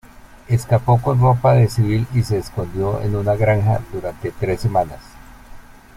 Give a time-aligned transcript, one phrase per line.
[0.47, 4.99] Escapó con ropa de civil y se escondió en una granja durante tres semanas.